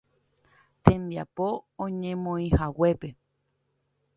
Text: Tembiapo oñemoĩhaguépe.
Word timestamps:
Tembiapo 0.85 1.47
oñemoĩhaguépe. 1.85 3.07